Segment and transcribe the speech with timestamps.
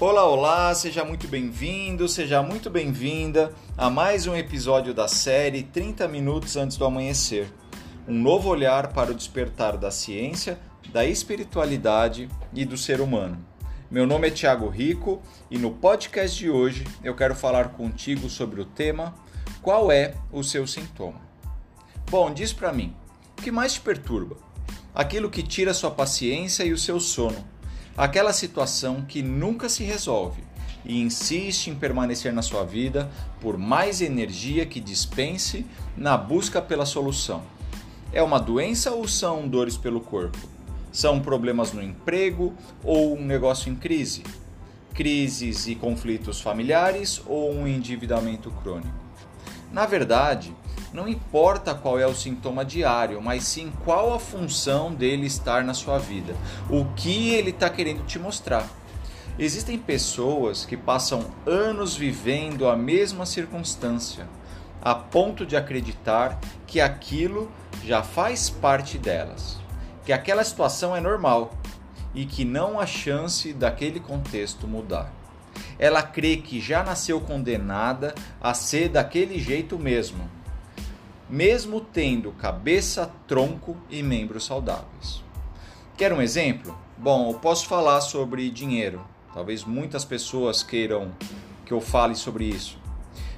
[0.00, 6.06] Olá, olá, seja muito bem-vindo, seja muito bem-vinda a mais um episódio da série 30
[6.06, 7.52] Minutos Antes do Amanhecer.
[8.06, 10.56] Um novo olhar para o despertar da ciência,
[10.92, 13.44] da espiritualidade e do ser humano.
[13.90, 18.60] Meu nome é Tiago Rico e no podcast de hoje eu quero falar contigo sobre
[18.60, 19.12] o tema
[19.60, 21.20] Qual é o seu sintoma?
[22.08, 22.94] Bom, diz para mim,
[23.36, 24.36] o que mais te perturba?
[24.94, 27.57] Aquilo que tira sua paciência e o seu sono
[27.98, 30.44] aquela situação que nunca se resolve
[30.84, 35.66] e insiste em permanecer na sua vida por mais energia que dispense
[35.96, 37.42] na busca pela solução.
[38.12, 40.38] É uma doença ou são dores pelo corpo?
[40.92, 44.22] São problemas no emprego ou um negócio em crise?
[44.94, 48.94] Crises e conflitos familiares ou um endividamento crônico?
[49.72, 50.54] Na verdade,
[50.92, 55.74] não importa qual é o sintoma diário, mas sim qual a função dele estar na
[55.74, 56.34] sua vida,
[56.70, 58.66] o que ele está querendo te mostrar.
[59.38, 64.26] Existem pessoas que passam anos vivendo a mesma circunstância,
[64.82, 67.50] a ponto de acreditar que aquilo
[67.84, 69.58] já faz parte delas,
[70.04, 71.52] que aquela situação é normal
[72.14, 75.12] e que não há chance daquele contexto mudar.
[75.78, 80.37] Ela crê que já nasceu condenada a ser daquele jeito mesmo
[81.28, 85.22] mesmo tendo cabeça, tronco e membros saudáveis.
[85.96, 86.76] Quer um exemplo?
[86.96, 89.04] Bom, eu posso falar sobre dinheiro.
[89.34, 91.12] Talvez muitas pessoas queiram
[91.66, 92.78] que eu fale sobre isso.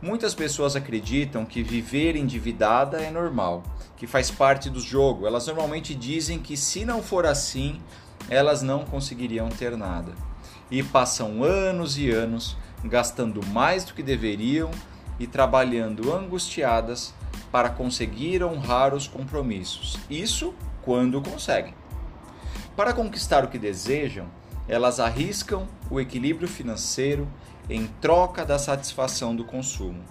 [0.00, 3.62] Muitas pessoas acreditam que viver endividada é normal,
[3.96, 5.26] que faz parte do jogo.
[5.26, 7.80] Elas normalmente dizem que se não for assim,
[8.28, 10.12] elas não conseguiriam ter nada.
[10.70, 14.70] E passam anos e anos gastando mais do que deveriam
[15.18, 17.14] e trabalhando angustiadas
[17.54, 19.96] para conseguir honrar os compromissos.
[20.10, 20.52] Isso
[20.82, 21.72] quando conseguem.
[22.76, 24.26] Para conquistar o que desejam,
[24.66, 27.28] elas arriscam o equilíbrio financeiro
[27.70, 30.02] em troca da satisfação do consumo.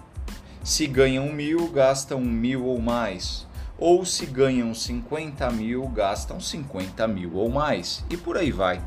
[0.62, 3.46] Se ganham mil, gastam mil ou mais.
[3.76, 8.06] Ou se ganham 50 mil, gastam 50 mil ou mais.
[8.08, 8.82] E por aí vai.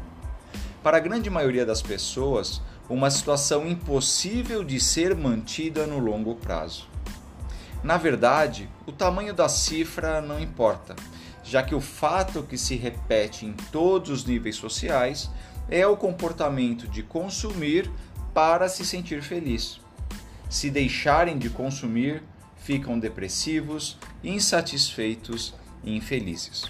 [0.82, 2.60] Para a grande maioria das pessoas,
[2.90, 6.97] uma situação impossível de ser mantida no longo prazo.
[7.88, 10.94] Na verdade, o tamanho da cifra não importa,
[11.42, 15.32] já que o fato que se repete em todos os níveis sociais
[15.70, 17.90] é o comportamento de consumir
[18.34, 19.80] para se sentir feliz.
[20.50, 22.24] Se deixarem de consumir,
[22.58, 26.66] ficam depressivos, insatisfeitos e infelizes.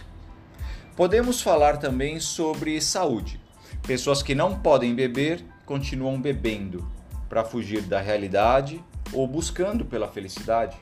[0.95, 3.41] Podemos falar também sobre saúde.
[3.87, 6.87] Pessoas que não podem beber continuam bebendo
[7.27, 8.79] para fugir da realidade
[9.11, 10.77] ou buscando pela felicidade.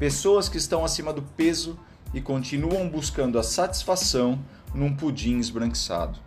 [0.00, 1.78] Pessoas que estão acima do peso
[2.14, 4.42] e continuam buscando a satisfação
[4.74, 6.18] num pudim esbranquiçado.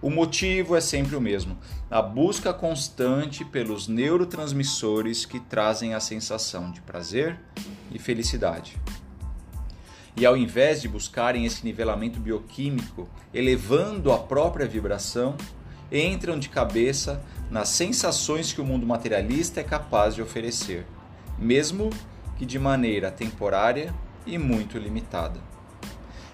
[0.00, 1.58] O motivo é sempre o mesmo:
[1.90, 7.38] a busca constante pelos neurotransmissores que trazem a sensação de prazer
[7.90, 8.80] e felicidade.
[10.16, 15.36] E ao invés de buscarem esse nivelamento bioquímico, elevando a própria vibração,
[15.92, 20.86] entram de cabeça nas sensações que o mundo materialista é capaz de oferecer,
[21.38, 21.90] mesmo
[22.42, 23.94] que de maneira temporária
[24.26, 25.38] e muito limitada.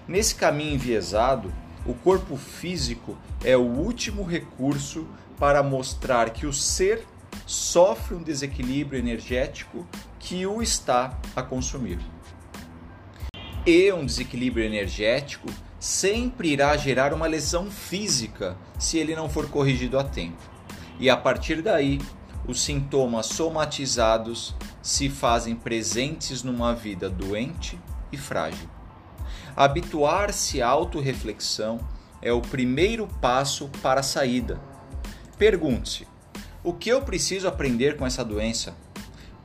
[0.07, 1.53] Nesse caminho enviesado,
[1.85, 7.05] o corpo físico é o último recurso para mostrar que o ser
[7.45, 9.87] sofre um desequilíbrio energético
[10.17, 11.99] que o está a consumir.
[13.63, 15.47] E um desequilíbrio energético
[15.79, 20.41] sempre irá gerar uma lesão física se ele não for corrigido a tempo.
[20.99, 22.01] E a partir daí,
[22.47, 27.79] os sintomas somatizados se fazem presentes numa vida doente
[28.11, 28.69] e frágil.
[29.55, 31.79] Habituar-se à autorreflexão
[32.21, 34.59] é o primeiro passo para a saída.
[35.37, 36.07] Pergunte-se:
[36.63, 38.75] o que eu preciso aprender com essa doença?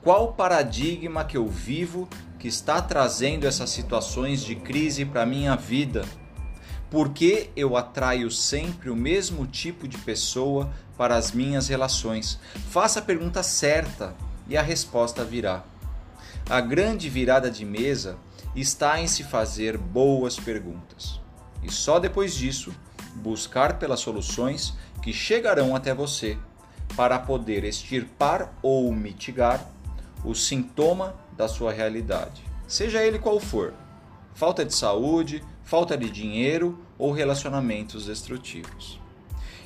[0.03, 2.09] Qual paradigma que eu vivo
[2.39, 6.05] que está trazendo essas situações de crise para minha vida?
[6.91, 12.39] Por que eu atraio sempre o mesmo tipo de pessoa para as minhas relações?
[12.71, 14.15] Faça a pergunta certa
[14.49, 15.65] e a resposta virá.
[16.49, 18.17] A grande virada de mesa
[18.55, 21.21] está em se fazer boas perguntas
[21.63, 22.75] e só depois disso
[23.17, 26.37] buscar pelas soluções que chegarão até você
[26.97, 29.67] para poder extirpar ou mitigar
[30.25, 33.75] o sintoma da sua realidade, seja ele qual for
[34.35, 39.01] falta de saúde, falta de dinheiro ou relacionamentos destrutivos.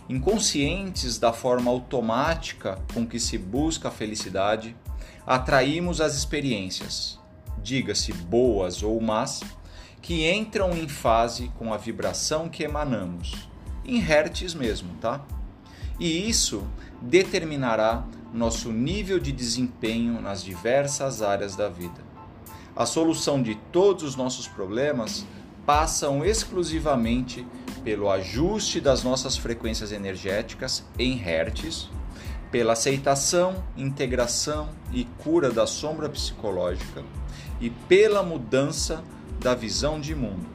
[0.09, 4.75] Inconscientes da forma automática com que se busca a felicidade,
[5.27, 7.19] atraímos as experiências,
[7.63, 9.43] diga-se boas ou más,
[10.01, 13.49] que entram em fase com a vibração que emanamos,
[13.85, 15.21] em hertz mesmo, tá?
[16.01, 16.67] E isso
[17.03, 22.07] determinará nosso nível de desempenho nas diversas áreas da vida.
[22.75, 25.27] A solução de todos os nossos problemas
[25.67, 27.47] passam exclusivamente
[27.79, 31.89] pelo ajuste das nossas frequências energéticas em hertz,
[32.51, 37.05] pela aceitação, integração e cura da sombra psicológica
[37.61, 39.03] e pela mudança
[39.41, 40.47] da visão de mundo.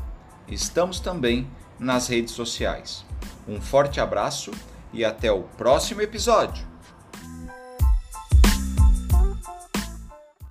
[0.48, 1.48] Estamos também
[1.80, 3.04] nas redes sociais.
[3.48, 4.51] Um forte abraço
[4.94, 6.76] e até o próximo episódio!